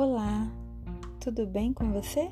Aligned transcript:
Olá, 0.00 0.48
tudo 1.18 1.44
bem 1.44 1.72
com 1.72 1.92
você? 1.92 2.30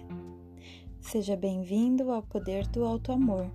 Seja 1.01 1.37
bem-vindo 1.37 2.13
ao 2.13 2.23
Poder 2.23 2.65
do 2.69 2.85
Alto 2.85 3.11
Amor, 3.11 3.51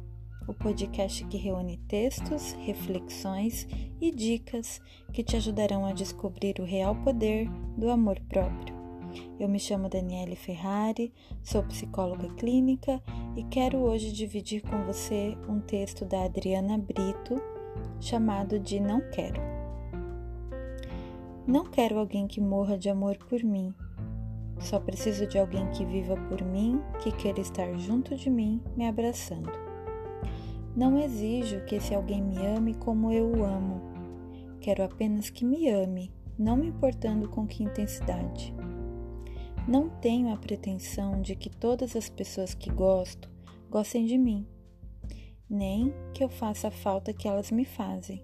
o 0.46 0.54
podcast 0.54 1.24
que 1.28 1.38
reúne 1.38 1.78
textos, 1.88 2.52
reflexões 2.60 3.66
e 4.02 4.12
dicas 4.12 4.82
que 5.14 5.24
te 5.24 5.38
ajudarão 5.38 5.86
a 5.86 5.94
descobrir 5.94 6.60
o 6.60 6.66
real 6.66 6.94
poder 6.94 7.48
do 7.78 7.90
amor 7.90 8.20
próprio. 8.28 8.76
Eu 9.40 9.48
me 9.48 9.58
chamo 9.58 9.88
Daniele 9.88 10.36
Ferrari, 10.36 11.14
sou 11.42 11.64
psicóloga 11.64 12.28
clínica 12.34 13.02
e 13.38 13.46
quero 13.46 13.78
hoje 13.78 14.12
dividir 14.12 14.62
com 14.62 14.84
você 14.84 15.38
um 15.48 15.62
texto 15.62 16.04
da 16.04 16.26
Adriana 16.26 16.78
Brito 16.78 17.42
chamado 18.02 18.60
de 18.60 18.78
Não 18.78 19.00
Quero. 19.10 19.40
Não 21.48 21.64
quero 21.64 21.98
alguém 21.98 22.28
que 22.28 22.42
morra 22.42 22.78
de 22.78 22.90
amor 22.90 23.18
por 23.30 23.42
mim. 23.42 23.74
Só 24.62 24.80
preciso 24.80 25.26
de 25.26 25.40
alguém 25.40 25.68
que 25.72 25.84
viva 25.84 26.16
por 26.30 26.44
mim, 26.44 26.80
que 27.02 27.12
queira 27.12 27.42
estar 27.42 27.74
junto 27.80 28.16
de 28.16 28.30
mim, 28.30 28.62
me 28.78 28.88
abraçando. 28.88 29.52
Não 30.76 30.98
exijo 31.00 31.66
que 31.66 31.76
esse 31.76 31.94
alguém 31.94 32.22
me 32.22 32.46
ame 32.46 32.76
como 32.76 33.12
eu 33.12 33.28
o 33.28 33.44
amo. 33.44 33.82
Quero 34.62 34.84
apenas 34.84 35.30
que 35.30 35.44
me 35.44 35.68
ame, 35.68 36.14
não 36.38 36.56
me 36.56 36.68
importando 36.68 37.28
com 37.28 37.48
que 37.48 37.64
intensidade. 37.64 38.54
Não 39.68 39.90
tenho 39.90 40.32
a 40.32 40.38
pretensão 40.38 41.22
de 41.22 41.36
que 41.36 41.50
todas 41.50 41.96
as 41.96 42.08
pessoas 42.08 42.54
que 42.54 42.72
gosto 42.72 43.30
gostem 43.70 44.06
de 44.06 44.18
mim, 44.18 44.48
nem 45.50 45.94
que 46.14 46.24
eu 46.24 46.30
faça 46.30 46.68
a 46.68 46.72
falta 46.72 47.14
que 47.14 47.28
elas 47.28 47.52
me 47.52 47.66
fazem. 47.66 48.24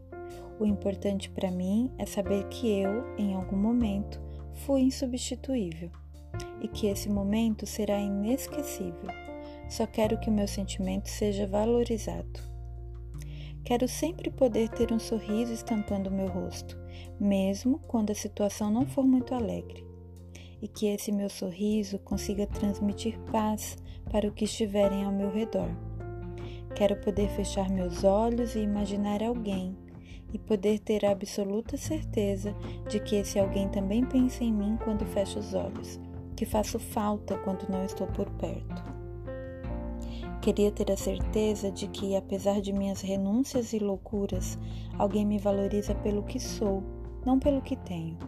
O 0.59 0.65
importante 0.65 1.29
para 1.29 1.51
mim 1.51 1.91
é 1.97 2.05
saber 2.05 2.47
que 2.47 2.67
eu, 2.67 3.15
em 3.17 3.33
algum 3.33 3.57
momento, 3.57 4.21
fui 4.53 4.81
insubstituível 4.81 5.91
e 6.61 6.67
que 6.67 6.87
esse 6.87 7.09
momento 7.09 7.65
será 7.65 7.99
inesquecível. 7.99 9.09
Só 9.69 9.85
quero 9.85 10.19
que 10.19 10.29
o 10.29 10.33
meu 10.33 10.47
sentimento 10.47 11.09
seja 11.09 11.45
valorizado. 11.45 12.39
Quero 13.63 13.87
sempre 13.87 14.31
poder 14.31 14.69
ter 14.69 14.93
um 14.93 14.99
sorriso 14.99 15.51
estampando 15.51 16.09
o 16.09 16.13
meu 16.13 16.27
rosto, 16.27 16.77
mesmo 17.19 17.79
quando 17.79 18.11
a 18.11 18.15
situação 18.15 18.71
não 18.71 18.85
for 18.85 19.05
muito 19.05 19.35
alegre, 19.35 19.85
e 20.61 20.69
que 20.69 20.87
esse 20.87 21.11
meu 21.11 21.29
sorriso 21.29 21.99
consiga 21.99 22.47
transmitir 22.47 23.19
paz 23.31 23.77
para 24.09 24.27
o 24.27 24.31
que 24.31 24.45
estiverem 24.45 25.03
ao 25.03 25.11
meu 25.11 25.29
redor. 25.29 25.69
Quero 26.75 26.95
poder 27.01 27.27
fechar 27.29 27.69
meus 27.69 28.05
olhos 28.05 28.55
e 28.55 28.59
imaginar 28.59 29.21
alguém 29.21 29.75
e 30.33 30.37
poder 30.37 30.79
ter 30.79 31.05
a 31.05 31.11
absoluta 31.11 31.77
certeza 31.77 32.55
de 32.89 32.99
que 32.99 33.15
esse 33.15 33.39
alguém 33.39 33.67
também 33.69 34.05
pensa 34.05 34.43
em 34.43 34.53
mim 34.53 34.77
quando 34.83 35.05
fecho 35.05 35.39
os 35.39 35.53
olhos, 35.53 35.99
que 36.37 36.45
faço 36.45 36.77
falta 36.77 37.35
quando 37.39 37.67
não 37.67 37.83
estou 37.83 38.05
por 38.05 38.29
perto. 38.33 38.83
Queria 40.39 40.71
ter 40.71 40.91
a 40.91 40.95
certeza 40.95 41.71
de 41.71 41.87
que, 41.87 42.15
apesar 42.15 42.61
de 42.61 42.71
minhas 42.71 43.01
renúncias 43.01 43.73
e 43.73 43.79
loucuras, 43.79 44.57
alguém 44.99 45.25
me 45.25 45.39
valoriza 45.39 45.95
pelo 45.95 46.23
que 46.23 46.39
sou, 46.39 46.83
não 47.25 47.39
pelo 47.39 47.59
que 47.59 47.75
tenho. 47.75 48.19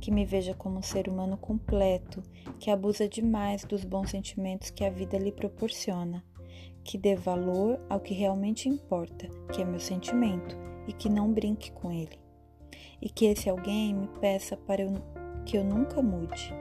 Que 0.00 0.12
me 0.12 0.24
veja 0.24 0.54
como 0.54 0.78
um 0.78 0.82
ser 0.82 1.08
humano 1.08 1.36
completo, 1.36 2.22
que 2.60 2.70
abusa 2.70 3.08
demais 3.08 3.64
dos 3.64 3.84
bons 3.84 4.10
sentimentos 4.10 4.70
que 4.70 4.84
a 4.84 4.90
vida 4.90 5.18
lhe 5.18 5.32
proporciona. 5.32 6.24
Que 6.84 6.96
dê 6.96 7.16
valor 7.16 7.80
ao 7.90 7.98
que 7.98 8.14
realmente 8.14 8.68
importa, 8.68 9.28
que 9.52 9.60
é 9.60 9.64
meu 9.64 9.80
sentimento, 9.80 10.56
e 10.86 10.92
que 10.92 11.10
não 11.10 11.32
brinque 11.32 11.72
com 11.72 11.90
ele. 11.90 12.18
E 13.02 13.10
que 13.10 13.26
esse 13.26 13.50
alguém 13.50 13.92
me 13.92 14.06
peça 14.20 14.56
para 14.56 14.82
eu, 14.82 14.94
que 15.44 15.58
eu 15.58 15.64
nunca 15.64 16.00
mude, 16.00 16.54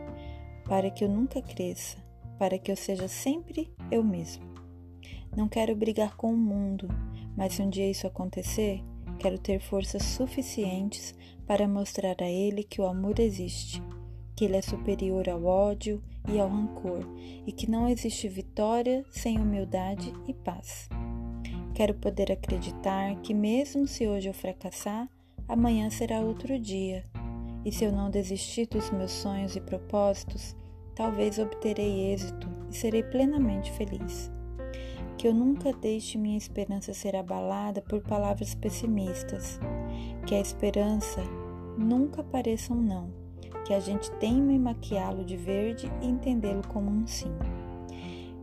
para 0.70 0.92
que 0.92 1.04
eu 1.04 1.10
nunca 1.10 1.42
cresça, 1.42 1.98
para 2.38 2.60
que 2.60 2.72
eu 2.72 2.76
seja 2.76 3.08
sempre 3.08 3.74
eu 3.90 4.04
mesmo. 4.04 4.46
Não 5.36 5.50
quero 5.50 5.76
brigar 5.76 6.16
com 6.16 6.32
o 6.32 6.38
mundo, 6.38 6.88
mas 7.36 7.54
se 7.54 7.62
um 7.64 7.70
dia 7.70 7.90
isso 7.90 8.06
acontecer, 8.06 8.84
quero 9.18 9.40
ter 9.40 9.60
forças 9.60 10.04
suficientes 10.04 11.16
para 11.48 11.68
mostrar 11.68 12.16
a 12.22 12.30
ele 12.30 12.64
que 12.64 12.80
o 12.80 12.86
amor 12.86 13.20
existe, 13.20 13.82
que 14.36 14.46
ele 14.46 14.58
é 14.58 14.62
superior 14.62 15.28
ao 15.28 15.44
ódio 15.44 16.04
e 16.32 16.40
ao 16.40 16.48
rancor 16.48 17.04
e 17.48 17.52
que 17.52 17.70
não 17.70 17.90
existe 17.90 18.28
vitória 18.28 19.04
sem 19.10 19.40
humildade 19.40 20.14
e 20.28 20.34
paz. 20.34 20.88
Quero 21.74 21.96
poder 21.96 22.32
acreditar 22.32 23.16
que, 23.22 23.34
mesmo 23.34 23.88
se 23.88 24.08
hoje 24.08 24.30
eu 24.30 24.34
fracassar, 24.34 25.10
amanhã 25.48 25.90
será 25.90 26.20
outro 26.20 26.60
dia. 26.60 27.04
E 27.66 27.72
se 27.72 27.84
eu 27.84 27.92
não 27.92 28.10
desistir 28.10 28.68
dos 28.68 28.90
meus 28.92 29.12
sonhos 29.12 29.56
e 29.56 29.62
propósitos, 29.62 30.56
talvez 31.00 31.40
obterei 31.40 32.12
êxito 32.12 32.50
e 32.70 32.76
serei 32.76 33.02
plenamente 33.02 33.72
feliz. 33.72 34.30
Que 35.18 35.30
eu 35.30 35.34
nunca 35.34 35.72
deixe 35.72 36.18
minha 36.18 36.38
esperança 36.38 36.94
ser 36.94 37.16
abalada 37.16 37.82
por 37.82 38.02
palavras 38.02 38.54
pessimistas. 38.54 39.62
Que 40.28 40.36
a 40.36 40.42
esperança 40.42 41.22
nunca 41.78 42.22
pareça 42.22 42.74
um 42.74 42.82
não. 42.82 43.10
Que 43.66 43.74
a 43.74 43.80
gente 43.80 44.12
teima 44.18 44.52
em 44.52 44.60
maquiá-lo 44.60 45.24
de 45.24 45.38
verde 45.38 45.90
e 46.02 46.08
entendê-lo 46.08 46.68
como 46.68 46.92
um 46.92 47.08
sim. 47.08 47.32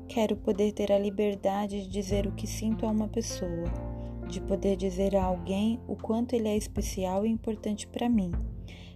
Quero 0.09 0.35
poder 0.35 0.73
ter 0.73 0.91
a 0.91 0.99
liberdade 0.99 1.83
de 1.83 1.89
dizer 1.91 2.27
o 2.27 2.33
que 2.33 2.47
sinto 2.47 2.87
a 2.87 2.91
uma 2.91 3.07
pessoa, 3.07 3.65
de 4.29 4.41
poder 4.41 4.77
dizer 4.77 5.15
a 5.15 5.25
alguém 5.25 5.79
o 5.87 5.95
quanto 5.95 6.33
ele 6.33 6.49
é 6.49 6.57
especial 6.57 7.27
e 7.27 7.29
importante 7.29 7.87
para 7.87 8.09
mim, 8.09 8.33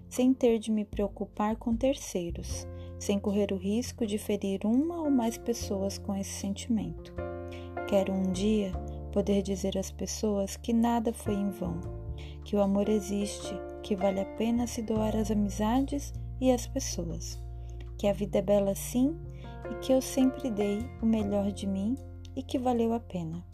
sem 0.08 0.32
ter 0.32 0.58
de 0.58 0.70
me 0.70 0.86
preocupar 0.86 1.56
com 1.56 1.76
terceiros, 1.76 2.66
sem 3.00 3.18
correr 3.18 3.50
o 3.50 3.56
risco 3.56 4.06
de 4.06 4.18
ferir 4.18 4.60
uma 4.64 5.00
ou 5.00 5.10
mais 5.10 5.38
pessoas 5.38 5.96
com 5.96 6.14
esse 6.14 6.30
sentimento. 6.30 7.14
Quero 7.88 8.12
um 8.12 8.30
dia 8.30 8.70
poder 9.10 9.42
dizer 9.42 9.76
às 9.78 9.90
pessoas 9.90 10.56
que 10.56 10.72
nada 10.72 11.12
foi 11.12 11.34
em 11.34 11.48
vão, 11.50 11.80
que 12.44 12.54
o 12.54 12.60
amor 12.60 12.88
existe, 12.90 13.54
que 13.82 13.96
vale 13.96 14.20
a 14.20 14.24
pena 14.36 14.66
se 14.66 14.82
doar 14.82 15.16
às 15.16 15.30
amizades 15.30 16.12
e 16.40 16.52
às 16.52 16.66
pessoas, 16.66 17.42
que 17.98 18.06
a 18.06 18.12
vida 18.12 18.38
é 18.38 18.42
bela 18.42 18.74
sim 18.74 19.18
e 19.72 19.74
que 19.76 19.92
eu 19.92 20.02
sempre 20.02 20.50
dei 20.50 20.78
o 21.02 21.06
melhor 21.06 21.50
de 21.50 21.66
mim 21.66 21.96
e 22.36 22.42
que 22.42 22.58
valeu 22.58 22.92
a 22.92 23.00
pena. 23.00 23.44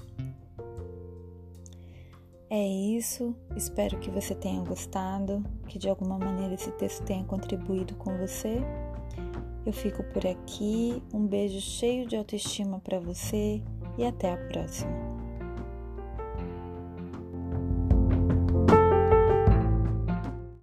É 2.50 2.64
isso, 2.64 3.34
espero 3.56 3.98
que 3.98 4.10
você 4.10 4.34
tenha 4.34 4.62
gostado, 4.62 5.44
que 5.68 5.78
de 5.78 5.88
alguma 5.88 6.18
maneira 6.18 6.54
esse 6.54 6.70
texto 6.72 7.04
tenha 7.04 7.24
contribuído 7.24 7.96
com 7.96 8.16
você. 8.18 8.60
Eu 9.64 9.72
fico 9.72 10.02
por 10.04 10.26
aqui, 10.26 11.02
um 11.12 11.26
beijo 11.26 11.60
cheio 11.60 12.06
de 12.06 12.16
autoestima 12.16 12.78
para 12.78 13.00
você 13.00 13.60
e 13.98 14.04
até 14.04 14.32
a 14.32 14.36
próxima. 14.36 15.05